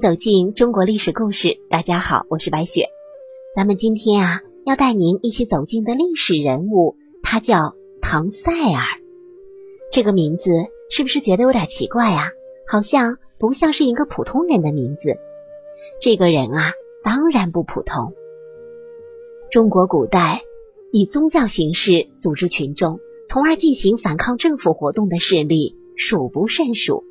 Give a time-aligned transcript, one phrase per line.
[0.00, 1.58] 走进中国历史故事。
[1.70, 2.88] 大家好，我是白雪。
[3.54, 8.82] 咱们今天啊，要带您一起走进的历史人物，他叫唐塞尔。
[9.92, 10.50] 这个名字
[10.90, 12.28] 是不是觉得有点奇怪啊？
[12.68, 15.16] 好像不像是一个普通人的名字。
[16.00, 16.72] 这个人啊，
[17.02, 18.12] 当然不普通。
[19.50, 20.42] 中国古代
[20.92, 27.04] 以宗教形式组织群众，从而进行反抗政府活动的势力数不胜数。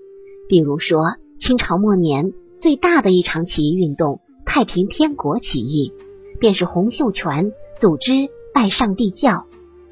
[0.47, 5.93] 比如说，清朝末年最大的一场起义运动——太平天国起义，
[6.39, 9.45] 便是洪秀全组织拜上帝教，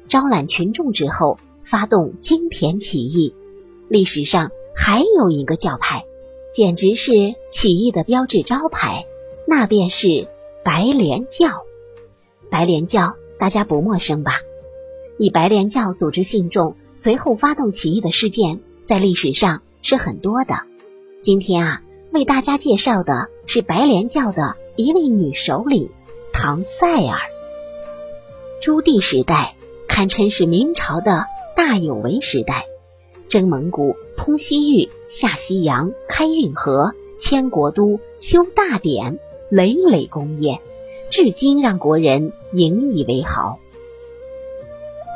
[0.08, 3.34] 招揽群众之后发动金田起义。
[3.88, 6.04] 历史上还有一个教派，
[6.54, 7.12] 简直是
[7.50, 9.04] 起义的标志招牌，
[9.46, 10.28] 那便是
[10.64, 11.48] 白莲教。
[12.50, 14.32] 白莲教大家不陌生吧？
[15.18, 19.62] 以白莲教组织信众，随后发动起义的事件，在历史上。
[19.86, 20.54] 是很多的。
[21.20, 21.82] 今天啊，
[22.14, 25.90] 为大家介绍的是白莲教的一位女首领
[26.32, 27.18] 唐塞尔。
[28.62, 29.56] 朱棣时代
[29.88, 32.66] 堪称是明朝的大有为时代，
[33.28, 39.18] 征蒙古、通西域、下西洋、开运河、迁国都、修大典，
[39.50, 40.60] 累累功业，
[41.10, 43.58] 至今让国人引以为豪。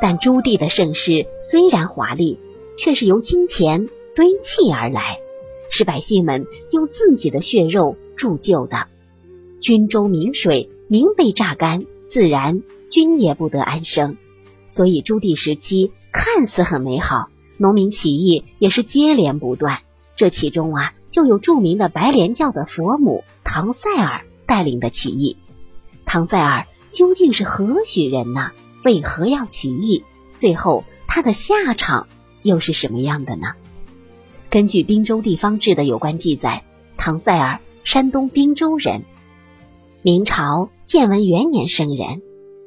[0.01, 2.39] 但朱棣的盛世虽然华丽，
[2.75, 3.87] 却是由金钱。
[4.15, 5.21] 堆砌而来，
[5.69, 8.87] 是百姓们用自己的血肉铸就的。
[9.59, 14.17] 军州民水，民被榨干，自然军也不得安生。
[14.67, 19.79] 所以朱棣时期看似很美好，农民起义也是接连不断。
[20.15, 25.37] 这其中啊，就有著名的白莲教的佛母唐赛尔带领的起义。
[26.05, 28.51] 唐赛尔究竟是何许人呢？
[28.83, 30.03] 为何要起义？
[30.35, 32.07] 最后他的下场
[32.43, 33.47] 又是什么样的呢？
[34.49, 36.63] 根据《滨州地方志》的有关记载，
[36.97, 39.03] 唐塞尔，山东滨州人，
[40.01, 42.23] 明朝建文元年生人。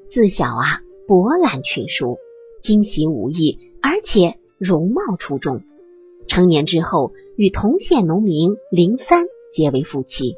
[0.08, 2.18] 自小啊，博览群书，
[2.60, 5.62] 精习武艺，而且容貌出众。
[6.28, 10.36] 成年之后，与同县农民林三结为夫妻。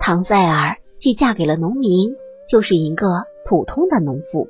[0.00, 2.16] 唐塞尔既嫁给了农民，
[2.50, 3.06] 就是一个
[3.48, 4.48] 普通的农妇。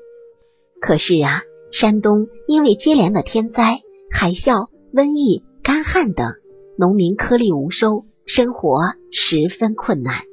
[0.81, 5.43] 可是啊，山东因为接连的天灾、海啸、瘟疫。
[5.65, 6.35] 干旱等，
[6.77, 8.81] 农民颗粒无收，生活
[9.11, 10.25] 十分困难。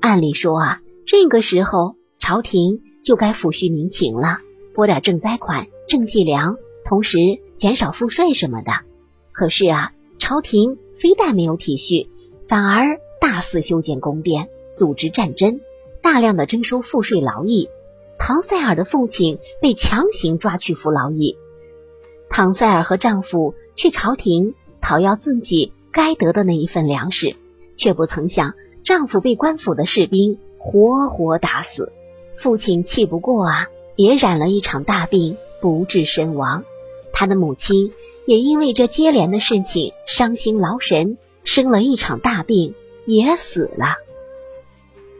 [0.00, 4.38] 按理说啊，这个时候朝廷就该抚恤民情了，
[4.72, 7.18] 拨点赈灾款、赈济粮，同时
[7.56, 8.70] 减少赋税什么的。
[9.32, 12.06] 可是啊，朝廷非但没有体恤，
[12.46, 15.60] 反而大肆修建宫殿，组织战争，
[16.02, 17.68] 大量的征收赋税劳役。
[18.16, 21.36] 唐塞尔的父亲被强行抓去服劳役。
[22.32, 23.54] 唐塞尔和丈夫。
[23.74, 27.36] 去朝廷讨要自己该得的那一份粮食，
[27.74, 28.52] 却不曾想
[28.84, 31.90] 丈夫被官府的士兵活活打死。
[32.36, 36.64] 父亲气不过啊，也染了一场大病，不治身亡。
[37.14, 37.92] 他的母亲
[38.26, 42.74] 也因为这接连的事情伤心劳神，生了一场大病，
[43.06, 43.96] 也死了。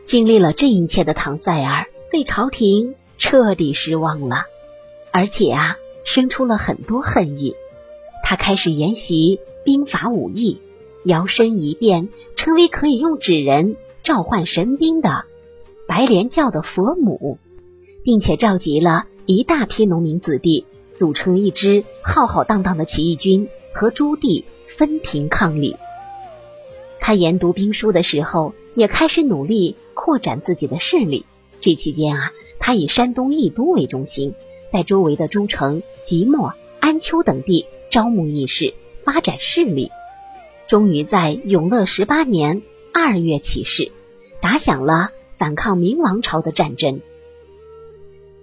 [0.04, 4.44] 经历了这一切的唐塞尔对朝廷彻底失望了，
[5.10, 7.54] 而且啊，生出了很多恨意。
[8.24, 10.60] 他开始研习兵法武艺，
[11.04, 15.24] 摇身一变，成为可以用纸人召唤神兵的
[15.86, 17.38] 白莲教的佛母，
[18.04, 25.76] 并且召集了一大批农民子弟，组成一支浩浩荡荡的起义军，和朱棣分庭抗礼。
[27.00, 31.26] 他研读兵书的时候，也开始努力扩展自己的势力。
[31.60, 34.34] 这期间啊，他以山东益都为中心，
[34.72, 37.66] 在周围的诸城、即墨、安丘等地。
[37.90, 38.72] 招募义士，
[39.04, 39.90] 发展势力，
[40.66, 42.62] 终于在永乐十八年
[42.94, 43.92] 二月起事，
[44.40, 47.02] 打响了反抗明王朝的战争。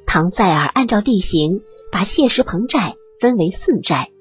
[0.06, 4.12] 唐塞尔按照地形，把谢石棚寨分为四寨，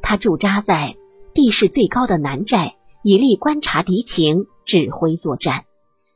[0.00, 0.96] 他驻扎在
[1.34, 5.64] 地势最高的南寨，以利观察敌情，指挥作战。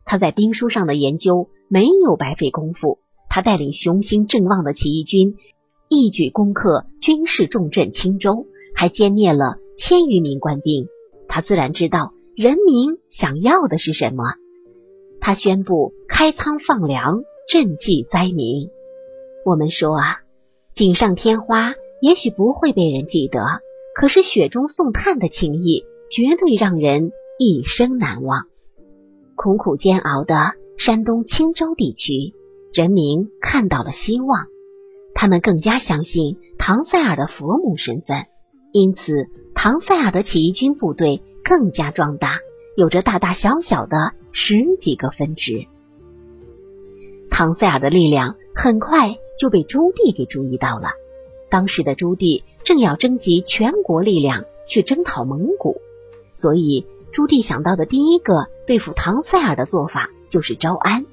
[0.06, 2.98] 他在兵书上的研究没有白费功夫，
[3.34, 5.34] 他带领雄心正旺的起义军，
[5.88, 8.46] 一举攻克军事重镇青州。
[8.76, 10.86] 还歼灭了千余名官兵，
[11.26, 14.22] 他自然知道人民想要的是什么。
[15.20, 18.68] 他宣布开仓放粮，赈济灾民。
[19.44, 20.20] 我们说啊，
[20.70, 23.40] 锦上添花也许不会被人记得，
[23.96, 27.10] 可是雪中送炭的情谊绝对让人
[27.40, 28.44] 一生难忘。
[29.34, 32.32] 苦苦煎熬的山东青州地区
[32.74, 34.48] 人民看到了希望，
[35.14, 38.26] 他们更加相信唐塞尔的佛母身份。
[38.72, 42.40] 因此，唐塞尔的起义军部队更加壮大，
[42.76, 45.68] 有着大大小小的十几个分支。
[47.30, 50.88] 唐塞尔的力量很快就被朱棣给注意到了。
[51.48, 55.80] 当时的朱棣正要征集全国力量去征讨蒙古，
[56.34, 61.06] 所以朱棣想到的第一个对付唐塞尔的做法就是招安。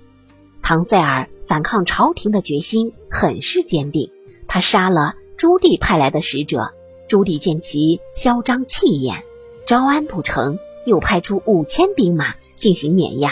[0.64, 4.12] 唐塞尔反抗朝廷的决心很是坚定，
[4.48, 6.72] 他杀了朱棣派来的使者。
[7.08, 9.24] 朱棣见其嚣张气焰，
[9.66, 13.32] 招安不成，又派出五千兵马进行碾压。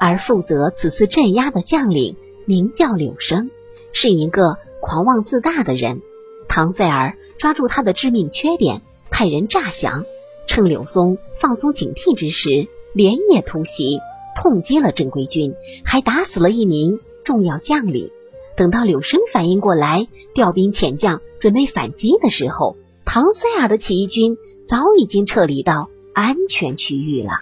[0.00, 3.50] 而负责此次镇压的将领名叫柳生，
[3.92, 6.02] 是一个狂妄自大的人。
[6.46, 10.04] 唐塞尔抓住他的致命缺点，派人诈降，
[10.46, 13.98] 趁柳松放松警惕之时，连夜突袭，
[14.44, 15.54] 痛击了正规军，
[15.86, 18.10] 还打死了一名重要将领。
[18.58, 22.76] 等到柳生反应过来，调兵遣将，准备反击的时候，
[23.06, 24.36] 唐塞尔的起义军
[24.68, 27.40] 早已经撤离到安全区域了。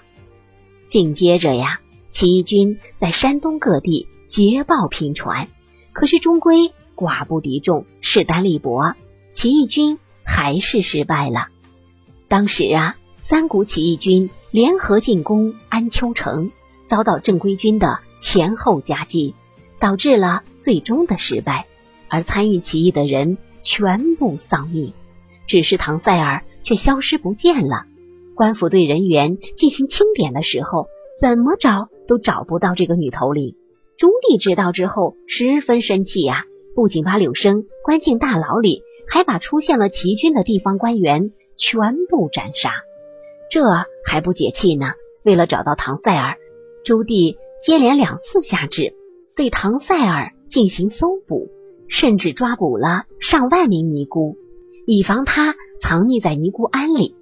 [0.87, 5.49] 紧接着呀，起义军在山东各地捷报频传，
[5.93, 6.73] 可是终归。
[6.95, 8.95] 寡不敌众，势单力薄，
[9.33, 11.49] 起义军还是失败了。
[12.29, 16.53] 当时啊，三股起义军联合进攻安丘城，
[16.93, 19.35] 遭到正规军的前后夹击，
[19.81, 21.67] 导致了最终的失败。
[22.11, 24.93] 而参与起义的人全部丧命，
[25.47, 27.87] 只是唐塞尔却消失不见了。
[28.35, 30.87] 官府对人员进行清点的时候，
[31.19, 33.57] 怎么找都找不到这个女头领。
[33.97, 36.45] 朱棣知道之后，十分生气呀。
[36.75, 42.71] 不仅把柳生关进大牢里，还把出现了齐军的地方官员全部斩杀。
[43.51, 43.63] 这
[44.05, 44.93] 还不解气呢。
[45.25, 46.37] 为了找到唐塞尔，
[46.85, 48.95] 朱棣接连两次下旨，
[49.37, 51.49] 对唐塞尔进行搜捕，
[51.89, 54.37] 甚至抓捕了上万名尼姑，
[54.85, 57.15] 以防他藏匿在尼姑庵里。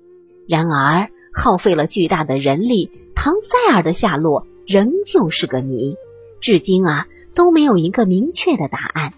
[0.49, 5.97] 然而，耗费了巨大的人力，唐塞尔的下落仍旧是个谜，
[6.41, 9.13] 至今啊都没有一个明确的答案。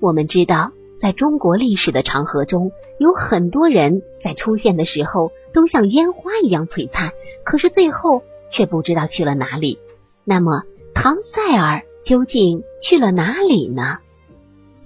[0.00, 7.12] 我们知道，在中国历史的长河中，有很多人在出现的时候都像烟花一样璀璨，
[7.44, 9.78] 可是最后却不知道去了哪里。
[10.24, 10.62] 那么，
[10.94, 13.98] 唐塞尔究竟去了哪里呢？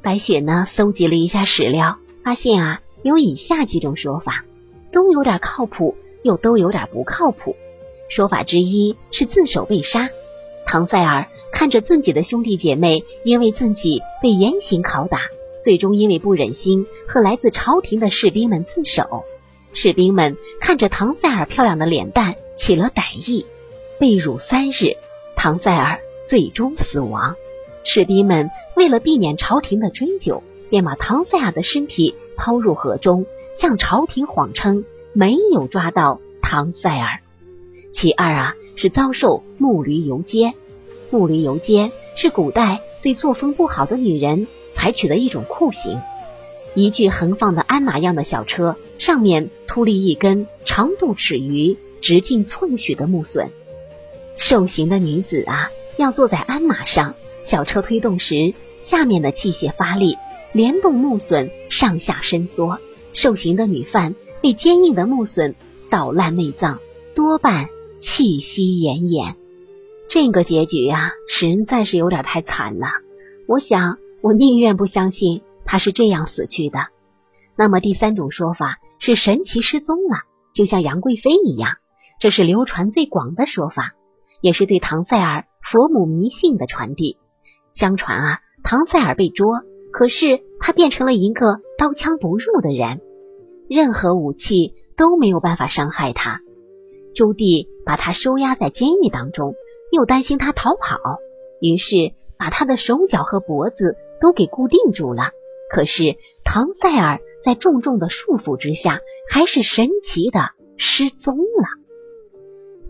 [0.03, 0.67] 白雪呢？
[0.69, 4.44] 搜集了一下史料，发现啊，有以下几种说法，
[4.93, 7.56] 都有点靠谱，又都有点不靠谱。
[8.09, 10.11] 说法之一是自首被杀，
[10.67, 11.29] 唐塞尔。
[11.55, 15.19] 看着自己的兄弟姐妹因为自己被严刑拷打，
[15.62, 19.25] 最终因为不忍心和来自朝廷的士兵们自首，
[19.75, 23.44] 士兵们看着唐塞尔漂亮的脸蛋起了歹意，
[24.02, 24.96] 被辱三日，
[25.37, 27.37] 唐塞尔最终死亡。
[27.84, 37.20] 士兵们为了避免朝廷的追究，便把唐塞尔的身体抛入河中，向朝廷谎称没有抓到唐塞尔。
[37.93, 40.54] 其二啊，是遭受木驴游街。
[41.10, 46.00] 木驴游街是古代对作风不好的女人采取的一种酷刑。
[46.75, 53.52] 一具横放的鞍马样的小车，上面突立一根长度尺余、直径寸许的木笋。
[54.42, 60.18] 受刑的女子啊，要坐在鞍马上，小车推动时，下面的器械发力，
[60.52, 62.80] 连动木笋上下伸缩。
[63.12, 65.54] 受刑的女犯被坚硬的木笋
[65.90, 66.80] 捣烂内脏，
[67.14, 67.68] 多半
[68.00, 69.37] 气息奄奄。
[70.08, 72.88] 这个结局呀，实在是有点太惨了。
[73.46, 76.80] 我想，我宁愿不相信她是这样死去的。
[77.54, 80.22] 那么第三种说法是神奇失踪了，
[80.52, 81.76] 就像杨贵妃一样，
[82.18, 83.92] 这是流传最广的说法，
[84.42, 87.16] 也是对唐塞尔佛母迷信的传递。
[87.70, 93.00] 相传啊，唐塞尔被捉，可是他变成了一个刀枪不入的人，
[93.70, 96.40] 任何武器都没有办法伤害他。
[97.14, 99.54] 朱棣把他收押在监狱当中。
[99.94, 100.96] 又担心他逃跑，
[101.61, 105.32] 于是把他的手脚和脖子都给固定住了。
[105.70, 111.81] 可是唐塞尔在重重的束缚之下，还是神奇的失踪了。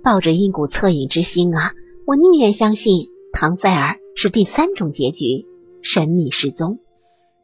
[0.03, 1.73] 抱着一股恻隐之心啊，
[2.07, 5.47] 我宁愿相信唐塞尔是第三种结局，
[5.83, 6.79] 神秘失踪。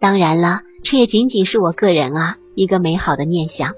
[0.00, 3.74] 当然了，这也仅仅是我个人啊一个美好的念想。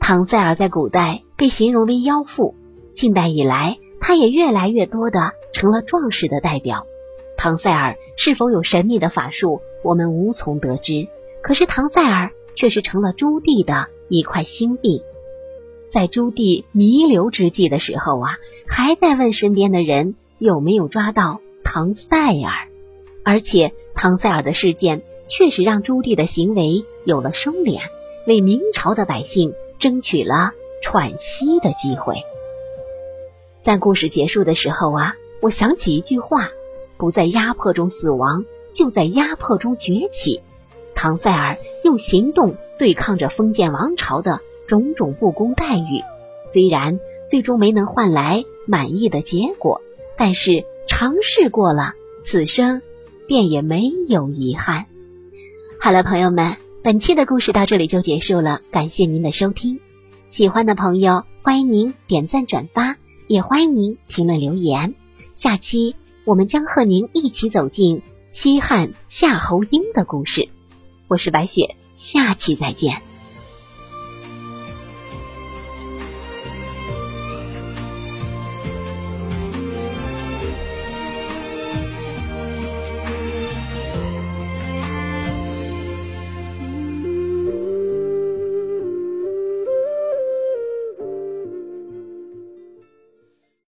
[0.00, 2.54] 唐塞尔在古代被形容为妖妇，
[2.92, 3.78] 近代以来。
[3.98, 6.86] 他也越来越多的成了壮士的代表。
[7.36, 11.08] 唐塞尔是否有神秘的法术，我们无从得知。
[11.42, 15.00] 可是唐塞尔却是成了朱棣的一块心病。
[15.88, 22.68] 在朱棣弥留之际的时候啊，还在问身边的人有没有抓到唐塞尔。
[23.24, 27.80] 而且唐塞尔的事件确实让朱棣的行为有了收敛，
[28.26, 30.52] 为明朝的百姓争取了
[30.82, 32.22] 喘息的机会。
[33.62, 36.50] 在故事结束的时候啊，我想起一句话：
[36.98, 40.42] 不在压迫中死亡，就在压迫中崛起。
[40.94, 46.02] 唐塞尔用行动对抗着封建王朝的种种不公待遇，
[46.52, 49.80] 虽然最终没能换来满意的结果，
[50.16, 51.94] 但是尝试过了，
[52.24, 52.82] 此生
[53.26, 54.86] 便也没有遗憾。
[55.80, 59.80] 好了，朋友们，本期的故事到这里就结束了，感谢您的收听。
[60.26, 62.96] 喜欢的朋友，欢迎您点赞转发，
[63.28, 64.94] 也欢迎您评论留言。
[65.34, 65.94] 下期
[66.24, 70.48] 我们将和您一起走进西汉夏侯婴的故事。
[71.08, 73.05] 我是白雪，下期再见。